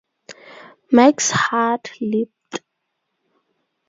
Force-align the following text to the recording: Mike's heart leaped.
Mike's 0.91 1.29
heart 1.29 1.91
leaped. 2.01 2.63